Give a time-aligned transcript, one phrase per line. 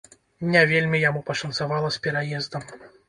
[0.53, 2.67] Не вельмі яму пашанцавала з пераездам.